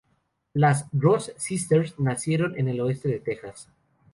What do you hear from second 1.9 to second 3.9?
nacieron en el oeste de Texas.